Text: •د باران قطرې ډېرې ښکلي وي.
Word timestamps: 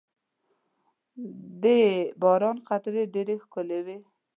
•د 1.63 1.65
باران 2.21 2.57
قطرې 2.67 3.03
ډېرې 3.13 3.35
ښکلي 3.43 3.79
وي. 3.85 3.97